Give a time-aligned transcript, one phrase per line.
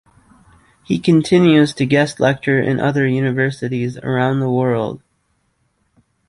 [0.83, 5.03] He continues to guest lecture in other universities around the world.